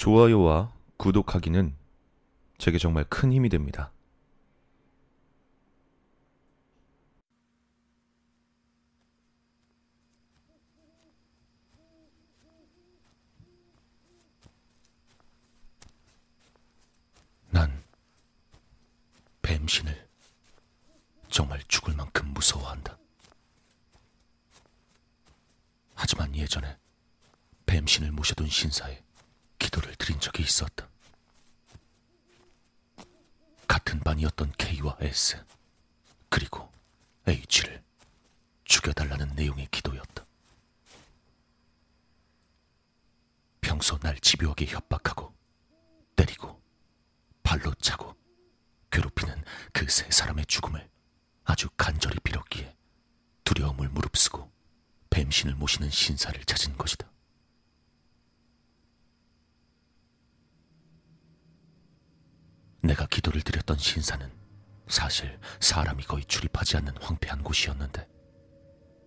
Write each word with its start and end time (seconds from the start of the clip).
좋아요와 0.00 0.72
구독하기는 0.96 1.76
제게 2.56 2.78
정말 2.78 3.04
큰 3.04 3.34
힘이 3.34 3.50
됩니다. 3.50 3.92
난 17.50 17.84
뱀신을 19.42 20.08
정말 21.28 21.60
죽을 21.68 21.94
만큼 21.94 22.28
무서워한다. 22.28 22.96
하지만 25.94 26.34
예전에 26.34 26.78
뱀신을 27.66 28.12
모셔둔 28.12 28.48
신사에 28.48 29.09
드린 30.10 30.18
적이 30.18 30.42
있었다. 30.42 30.88
같은 33.68 34.00
반이었던 34.00 34.52
K와 34.58 34.96
S, 35.00 35.40
그리고 36.28 36.68
H를 37.28 37.80
죽여달라는 38.64 39.36
내용의 39.36 39.68
기도였다. 39.70 40.26
평소 43.60 43.98
날 43.98 44.18
집요하게 44.18 44.66
협박하고 44.66 45.32
때리고 46.16 46.60
발로 47.44 47.72
차고 47.74 48.16
괴롭히는 48.90 49.44
그 49.72 49.86
세 49.88 50.10
사람의 50.10 50.46
죽음을 50.46 50.90
아주 51.44 51.68
간절히 51.76 52.18
빌었기에 52.20 52.74
두려움을 53.44 53.88
무릅쓰고 53.90 54.50
뱀신을 55.10 55.54
모시는 55.54 55.88
신사를 55.88 56.44
찾은 56.44 56.76
것이다. 56.76 57.08
내가 62.82 63.06
기도를 63.06 63.42
드렸던 63.42 63.78
신사는 63.78 64.30
사실 64.88 65.38
사람이 65.60 66.04
거의 66.04 66.24
출입하지 66.24 66.78
않는 66.78 66.96
황폐한 67.00 67.42
곳이었는데 67.44 68.08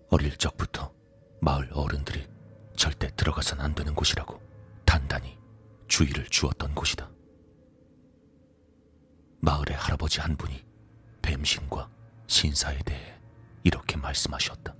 어릴 0.09 0.38
적부터 0.38 0.93
마을 1.41 1.69
어른들이 1.73 2.27
절대 2.77 3.09
들어가선 3.16 3.59
안 3.59 3.75
되는 3.75 3.94
곳이라고 3.94 4.41
단단히 4.85 5.38
주의를 5.88 6.27
주었던 6.29 6.73
곳이다. 6.73 7.09
마을의 9.41 9.75
할아버지 9.75 10.21
한 10.21 10.38
분이 10.38 10.63
뱀신과 11.21 11.89
신사에 12.27 12.79
대해 12.85 13.19
이렇게 13.63 13.97
말씀하셨다. 13.97 14.73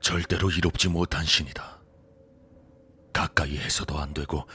절대로 0.00 0.50
이롭지 0.50 0.88
못한 0.88 1.24
신이다. 1.24 1.80
가까이 3.12 3.56
해서도 3.58 3.98
안 3.98 4.12
되고 4.14 4.46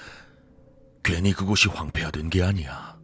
괜히 1.06 1.34
그곳이 1.34 1.70
황폐화된 1.70 2.32
게 2.32 2.42
아니야. 2.42 3.00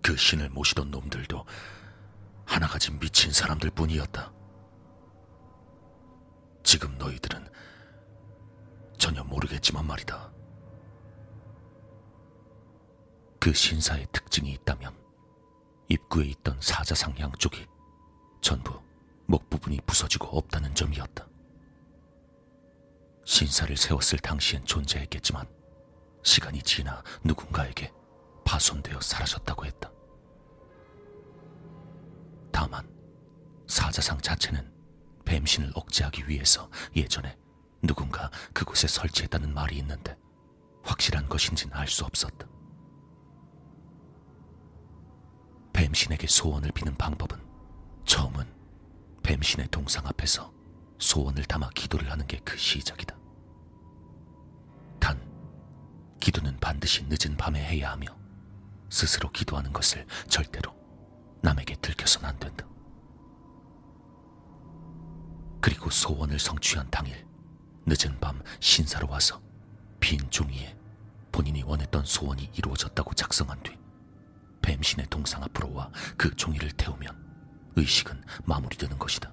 그 0.00 0.16
신을 0.16 0.48
모시던 0.50 0.92
놈들도 0.92 1.44
하나같이 2.46 2.92
미친 2.92 3.32
사람들 3.32 3.70
뿐이었다. 3.70 4.32
지금 6.62 6.96
너희들은 6.98 7.48
전혀 8.96 9.24
모르겠지만 9.24 9.84
말이다. 9.84 10.32
그 13.40 13.52
신사의 13.52 14.06
특징이 14.12 14.52
있다면 14.52 14.96
입구에 15.88 16.26
있던 16.26 16.60
사자상 16.60 17.18
양쪽이 17.18 17.66
전부 18.40 18.80
목 19.26 19.50
부분이 19.50 19.80
부서지고 19.84 20.38
없다는 20.38 20.76
점이었다. 20.76 21.26
신사를 23.24 23.76
세웠을 23.76 24.20
당시엔 24.20 24.64
존재했겠지만 24.64 25.56
시간이 26.26 26.60
지나 26.62 27.04
누군가에게 27.22 27.92
파손되어 28.44 29.00
사라졌다고 29.00 29.64
했다. 29.64 29.92
다만 32.50 32.84
사자상 33.68 34.20
자체는 34.20 34.72
뱀신을 35.24 35.70
억제하기 35.76 36.28
위해서 36.28 36.68
예전에 36.96 37.38
누군가 37.80 38.28
그곳에 38.52 38.88
설치했다는 38.88 39.54
말이 39.54 39.76
있는데 39.78 40.18
확실한 40.82 41.28
것인지는 41.28 41.76
알수 41.76 42.04
없었다. 42.04 42.48
뱀신에게 45.72 46.26
소원을 46.26 46.72
비는 46.72 46.96
방법은 46.96 47.40
처음은 48.04 48.52
뱀신의 49.22 49.68
동상 49.70 50.04
앞에서 50.06 50.52
소원을 50.98 51.44
담아 51.44 51.70
기도를 51.70 52.10
하는 52.10 52.26
게 52.26 52.40
그 52.44 52.56
시작이다. 52.56 53.16
단, 56.16 56.20
기도는 56.20 56.56
반드시 56.58 57.04
늦은 57.08 57.36
밤에 57.36 57.62
해야 57.62 57.92
하며 57.92 58.06
스스로 58.90 59.30
기도하는 59.30 59.72
것을 59.72 60.06
절대로 60.28 60.74
남에게 61.42 61.76
들켜서는 61.76 62.28
안 62.28 62.38
된다. 62.38 62.66
그리고 65.60 65.90
소원을 65.90 66.38
성취한 66.38 66.90
당일 66.90 67.26
늦은 67.86 68.18
밤 68.20 68.42
신사로 68.60 69.08
와서 69.08 69.40
빈 70.00 70.18
종이에 70.30 70.76
본인이 71.32 71.62
원했던 71.62 72.04
소원이 72.04 72.50
이루어졌다고 72.54 73.14
작성한 73.14 73.62
뒤 73.62 73.76
뱀신의 74.62 75.06
동상 75.10 75.42
앞으로 75.42 75.72
와 75.74 75.90
그 76.16 76.34
종이를 76.34 76.70
태우면 76.72 77.72
의식은 77.76 78.24
마무리되는 78.44 78.98
것이다. 78.98 79.32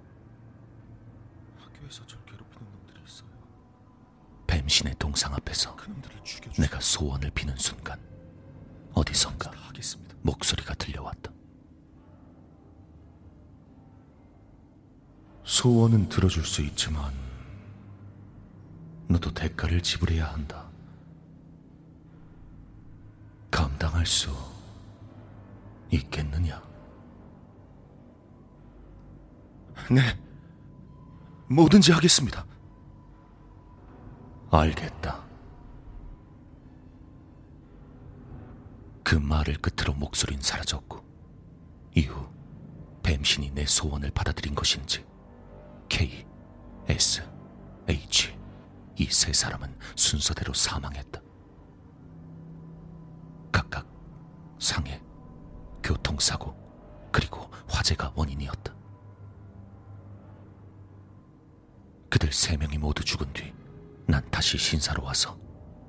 학교에서 1.60 2.06
절 2.06 2.24
괴롭히는 2.26 2.72
놈들이 2.72 3.00
있어요. 3.06 3.30
뱀신의 4.63 4.96
동상 4.97 5.34
앞에서. 5.34 5.75
내가 6.57 6.79
소원을 6.79 7.31
비는 7.31 7.56
순간 7.57 8.00
어디선가. 8.94 9.51
목소리가 10.24 10.74
들려왔다. 10.75 11.31
소원은 15.44 16.07
들어줄 16.07 16.46
수 16.46 16.62
있지만 16.62 17.13
너도 19.07 19.34
대가를 19.34 19.81
지불해야 19.81 20.31
한다. 20.31 20.69
감당할 23.52 24.06
수 24.06 24.31
있겠느냐? 25.91 26.63
네, 29.91 30.18
뭐든지 31.50 31.91
하겠습니다. 31.91 32.46
알겠다. 34.59 35.24
그 39.03 39.16
말을 39.16 39.58
끝으로 39.58 39.94
목소리는 39.94 40.41
사라졌고 40.41 41.03
이후 41.96 42.28
뱀신이 43.03 43.52
내 43.52 43.66
소원을 43.66 44.12
받아들인 44.12 44.56
것인지 44.56 45.06
K, 45.90 46.25
S, 46.88 47.24
H 47.90 48.38
이 48.97 49.09
세 49.12 49.34
사람은 49.34 49.75
순서대로 49.96 50.53
사망했다. 50.53 51.20
각각 53.52 53.88
상해, 54.59 55.02
교통사고, 55.84 56.56
그리고 57.12 57.50
화재가 57.68 58.14
원인이었다. 58.16 58.74
그들 62.09 62.31
세 62.31 62.56
명이 62.56 62.78
모두 62.78 63.03
죽은 63.03 63.34
뒤 63.34 63.52
난 64.06 64.30
다시 64.30 64.58
신사로 64.58 65.03
와서 65.03 65.38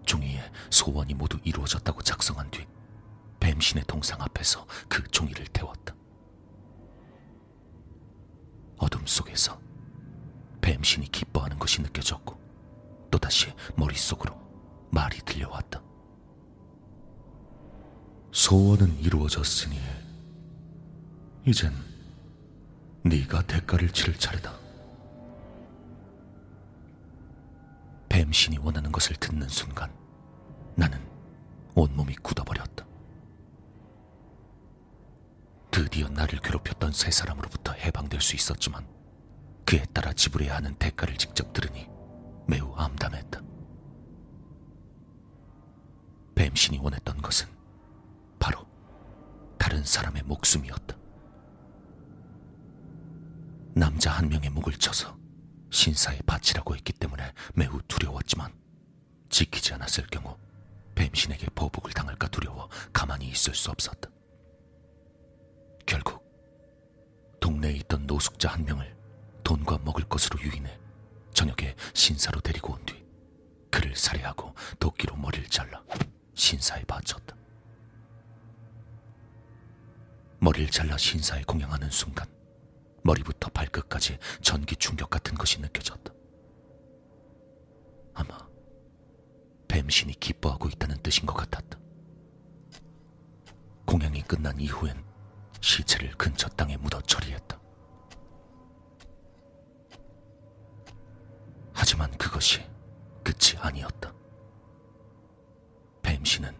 종이에 0.07 0.41
소원이 0.71 1.15
모두 1.15 1.39
이루어졌다고 1.45 2.03
작성한 2.03 2.51
뒤 2.51 2.67
뱀신의 3.41 3.85
동상 3.87 4.21
앞에서 4.23 4.67
그 4.89 5.03
종이를 5.09 5.47
태웠다. 5.49 5.95
어둠 8.79 9.07
속에서 9.07 9.61
뱀신이 10.61 11.11
기뻐하는 11.11 11.59
것이 11.59 11.83
느껴졌고 11.83 12.39
또다시 13.11 13.53
머릿속으로 13.77 14.35
말이 14.91 15.19
들려왔다. 15.19 15.83
소원은 18.33 18.99
이루어졌으니 19.01 19.79
이젠 21.47 21.73
네가 23.05 23.43
대가를 23.43 23.91
치를 23.91 24.15
차례다. 24.19 24.64
뱀신이 28.15 28.59
원하는 28.59 28.93
것을 28.93 29.17
듣는 29.17 29.49
순간 29.49 29.93
나는 30.77 31.05
온몸이 31.75 32.15
굳어버렸다. 32.23 32.87
드디어 35.73 36.09
나를 36.09 36.39
괴롭혔던 36.39 36.93
세 36.93 37.11
사람으로부터 37.11 37.73
해방될 37.73 38.21
수 38.21 38.37
있었지만 38.37 38.87
그에 39.67 39.85
따라 39.93 40.13
지불해야 40.13 40.55
하는 40.55 40.77
대가를 40.77 41.17
직접 41.17 41.53
들으니 41.53 41.89
매우 42.47 42.73
암담했다. 42.77 43.41
뱀신이 46.37 46.79
원했던 46.79 47.21
것은 47.21 47.49
바로 48.39 48.65
다른 49.59 49.83
사람의 49.83 50.23
목숨이었다. 50.23 50.97
남자 53.75 54.13
한 54.13 54.29
명의 54.29 54.51
목을 54.51 54.75
쳐서 54.75 55.24
신사에 55.75 56.21
바치라고 56.25 56.77
했기 56.77 56.93
때문에 56.93 57.33
매우 57.55 57.83
두려웠지만 57.89 58.53
지키지 59.29 59.75
않았을 59.75 60.07
경우 60.07 60.39
뱀신에게 60.95 61.49
보복을 61.57 61.93
당할까 61.93 62.29
두려워 62.29 62.69
가만히 62.93 63.27
있을 63.29 63.55
수 63.57 63.73
없었다. 63.73 64.09
결국 65.85 66.23
동네에 67.41 67.73
있던 67.73 68.07
노숙자 68.07 68.51
한 68.51 68.65
명을 68.65 68.97
돈과 69.43 69.79
먹을 69.79 70.05
것으로 70.05 70.41
유인해 70.41 70.79
저녁에 71.35 71.75
신사로 71.93 72.41
데리고 72.41 72.73
온 72.73 72.85
뒤 72.87 73.03
그를 73.69 73.97
살해하고 73.97 74.55
도끼로 74.79 75.17
머리를 75.17 75.49
잘라 75.49 75.83
신사에 76.35 76.85
바쳤다. 76.85 77.35
머리를 80.39 80.71
잘라 80.71 80.97
신사에 80.97 81.43
공양하는 81.43 81.91
순간 81.91 82.29
머리부터 83.05 83.51
발끝까지 83.51 84.19
전기 84.41 84.75
충격 84.77 85.11
같은 85.11 85.35
것이 85.35 85.61
느껴졌다. 85.61 86.13
아마 88.15 88.39
뱀신이 89.69 90.15
기뻐하고 90.15 90.69
있다는 90.69 91.03
뜻인 91.03 91.27
것 91.27 91.35
같았다. 91.35 91.79
공양이 93.85 94.23
끝난 94.23 94.59
이후엔 94.59 95.05
시체를 95.61 96.13
근처 96.13 96.49
땅에 96.49 96.77
묻어 96.79 97.01
처리했다. 97.03 97.61
하지만 101.75 102.11
그것이 102.17 102.61
끝이 103.23 103.59
아니었다. 103.59 104.15
뱀신은 106.03 106.57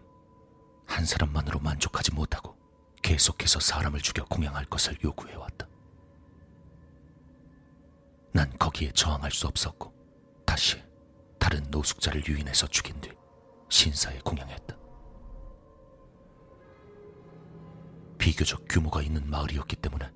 한 0.85 1.05
사람만으로 1.05 1.59
만족하지 1.59 2.13
못하고 2.13 2.55
계속해서 3.01 3.59
사람을 3.59 4.01
죽여 4.01 4.25
공양할 4.25 4.65
것을 4.65 4.97
요구해왔다. 5.03 5.67
거기에 8.75 8.91
저항할 8.91 9.31
수 9.31 9.47
없었고 9.47 9.93
다시 10.45 10.83
다른 11.39 11.63
노숙자를 11.71 12.27
유인해서 12.27 12.67
죽인 12.67 12.99
뒤 12.99 13.09
신사에 13.69 14.19
공양했다. 14.19 14.75
비교적 18.17 18.65
규모가 18.69 19.01
있는 19.01 19.29
마을이었기 19.29 19.77
때문에 19.77 20.11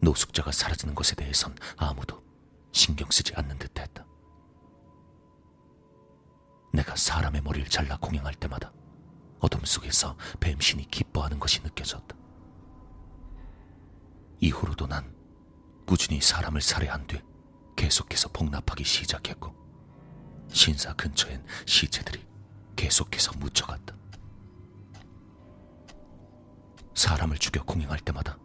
노숙자가 0.00 0.52
사라지는 0.52 0.94
것에 0.94 1.16
대해선 1.16 1.56
아무도 1.76 2.22
신경 2.70 3.10
쓰지 3.10 3.34
않는 3.34 3.58
듯 3.58 3.76
했다. 3.76 4.06
내가 6.72 6.94
사람의 6.94 7.40
머리를 7.42 7.68
잘라 7.68 7.96
공양할 7.96 8.34
때마다 8.34 8.72
어둠 9.40 9.64
속에서 9.64 10.16
뱀신이 10.38 10.90
기뻐하는 10.90 11.40
것이 11.40 11.60
느껴졌다. 11.62 12.16
이후로도 14.38 14.86
난 14.86 15.12
꾸준히 15.86 16.20
사람을 16.20 16.60
살해한 16.60 17.06
뒤 17.06 17.25
계속해서 17.76 18.28
복납하기 18.30 18.84
시작했고 18.84 19.54
신사 20.48 20.94
근처엔 20.94 21.44
시체들이 21.66 22.24
계속해서 22.74 23.32
묻혀갔다. 23.38 23.94
사람을 26.94 27.38
죽여 27.38 27.62
공행할 27.62 28.00
때마다 28.00 28.38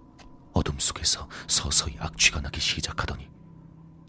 어둠 0.54 0.78
속에서 0.80 1.30
서서히 1.48 1.96
악취가 2.00 2.42
나기 2.42 2.60
시작하더니 2.60 3.30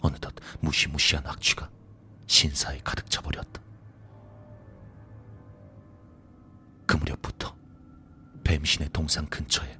어느덧 0.00 0.34
무시무시한 0.60 1.24
악취가 1.26 1.70
신사에 2.26 2.80
가득 2.82 3.08
차버렸다. 3.08 3.62
그 6.86 6.96
무렵부터 6.96 7.56
뱀신의 8.42 8.90
동상 8.92 9.26
근처에 9.26 9.78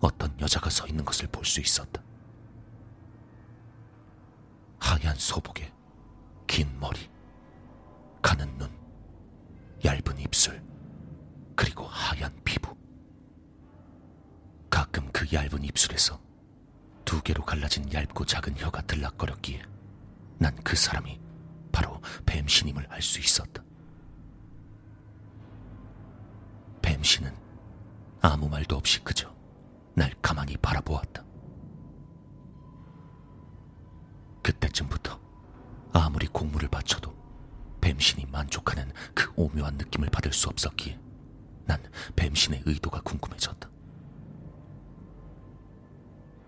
어떤 0.00 0.38
여자가 0.40 0.70
서 0.70 0.86
있는 0.86 1.04
것을 1.04 1.28
볼 1.28 1.44
수 1.44 1.60
있었다. 1.60 2.02
하얀 4.78 5.14
소복에 5.16 5.72
긴 6.46 6.78
머리, 6.80 7.10
가는 8.22 8.46
눈, 8.58 8.70
얇은 9.84 10.18
입술, 10.18 10.62
그리고 11.56 11.84
하얀 11.86 12.32
피부. 12.44 12.76
가끔 14.70 15.10
그 15.12 15.26
얇은 15.32 15.64
입술에서 15.64 16.20
두 17.04 17.22
개로 17.22 17.42
갈라진 17.44 17.90
얇고 17.92 18.24
작은 18.24 18.56
혀가 18.58 18.82
들락거렸기에 18.82 19.62
난 20.38 20.54
그 20.62 20.76
사람이 20.76 21.20
바로 21.72 22.00
뱀신임을 22.26 22.86
알 22.90 23.02
수 23.02 23.18
있었다. 23.18 23.62
뱀신은 26.82 27.34
아무 28.20 28.48
말도 28.48 28.76
없이 28.76 29.00
그저 29.02 29.34
날 29.94 30.12
가만히 30.22 30.56
바라보았다. 30.58 31.24
오묘한 39.38 39.76
느낌을 39.76 40.10
받을 40.10 40.32
수 40.32 40.48
없었기에 40.48 40.98
난 41.64 41.80
뱀신의 42.16 42.62
의도가 42.66 43.02
궁금해졌다. 43.02 43.70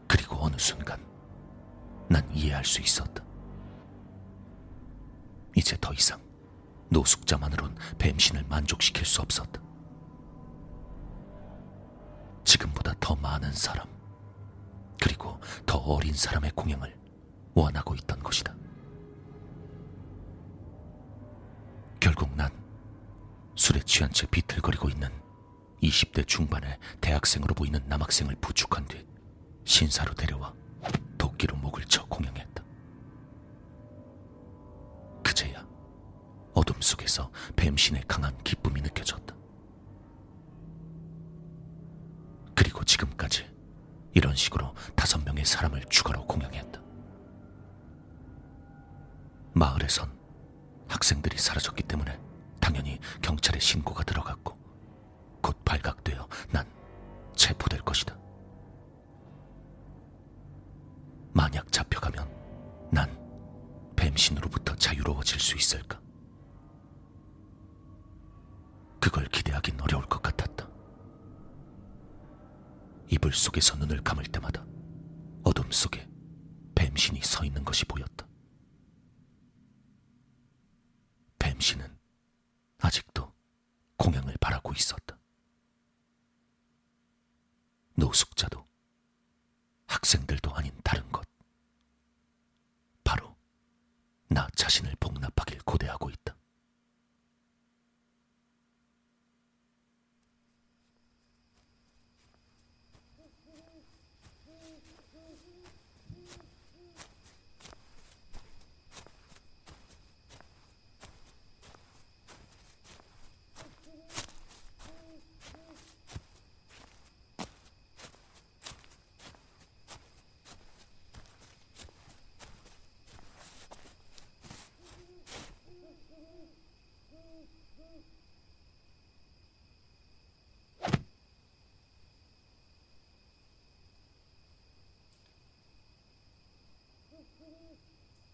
그리고 0.09 0.37
어느 0.41 0.57
순간 0.59 1.01
난 2.09 2.29
이해할 2.35 2.65
수 2.65 2.81
있었다. 2.81 3.25
이제 5.55 5.77
더 5.81 5.93
이상 5.93 6.21
노숙자만으론 6.89 7.77
뱀신을 7.99 8.45
만족시킬 8.49 9.07
수 9.07 9.23
없었다. 9.23 9.63
지금보다 12.45 12.95
더 12.99 13.15
많은 13.15 13.53
사람, 13.53 13.87
그리고 15.01 15.39
더 15.65 15.79
어린 15.79 16.13
사람의 16.13 16.51
공양을 16.57 16.99
원하고 17.55 17.95
있던 17.95 18.20
술에 23.71 23.81
취한 23.83 24.11
채 24.11 24.27
비틀거리고 24.27 24.89
있는 24.89 25.09
20대 25.81 26.27
중반의 26.27 26.77
대학생으로 27.01 27.55
보이는 27.55 27.81
남학생을 27.87 28.35
부축한 28.41 28.89
뒤 28.89 29.07
신사로 29.65 30.15
데려와 30.15 30.53
도끼로 31.17 31.57
목을 31.57 31.85
쳐 31.85 32.05
공양했다. 32.07 32.65
그제야 35.23 35.65
어둠 36.53 36.81
속에서 36.81 37.31
뱀신의 37.55 38.07
강한 38.09 38.37
기쁨이 38.43 38.83
느껴졌다. 38.83 39.37
그리고 42.57 42.83
지금까지 42.83 43.49
이런 44.15 44.35
식으로 44.35 44.75
다섯 44.97 45.23
명의 45.23 45.45
사람을 45.45 45.85
추가로 45.89 46.27
공양했다. 46.27 46.83
마을에선 49.53 50.11
학생들이 50.89 51.39
사라졌기 51.39 51.85
때문에 51.85 52.30
당연히 52.71 53.01
경찰에 53.21 53.59
신고가 53.59 54.05
들어갔고 54.05 54.57
곧 55.43 55.65
발각되어 55.65 56.29
난 56.53 56.65
체포될 57.35 57.81
것이다. 57.81 58.17
만약 61.33 61.73
잡혀가면 61.73 62.89
난 62.93 63.11
뱀신으로부터 63.97 64.77
자유로워질 64.77 65.41
수 65.41 65.57
있을까? 65.57 66.01
그걸 69.01 69.27
기대하긴 69.27 69.81
어려울 69.81 70.07
것 70.07 70.23
같았다. 70.23 70.69
이불 73.09 73.33
속에서 73.33 73.75
눈을 73.79 74.05
감을 74.05 74.23
때마다 74.27 74.65
어둠 75.43 75.73
속에 75.73 76.09
뱀신이 76.77 77.21
서 77.23 77.45
있는 77.45 77.65
것이 77.65 77.85
보였다. 77.85 78.29
뱀신은 81.41 81.99
아직도 82.81 83.33
공양을 83.97 84.37
바라고 84.41 84.73
있었다. 84.73 85.19
노숙자도 88.11 88.67
학생들도 89.87 90.53
아닌 90.55 90.73
다른 90.83 91.11
것. 91.13 91.27
바로 93.05 93.37
나 94.29 94.49
자신을 94.57 94.97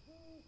Mm-hmm. 0.07 0.47